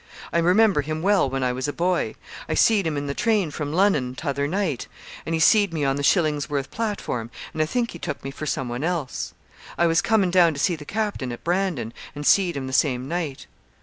[0.33, 2.15] I remember him well when I was a boy.
[2.49, 4.87] I seed him in the train from Lunnon t'other night;
[5.27, 8.47] and he seed me on the Shillingsworth platform, and I think he took me for
[8.47, 9.35] some one else.
[9.77, 13.07] I was comin' down to see the Captain at Brandon and seed him the same
[13.07, 13.45] night.'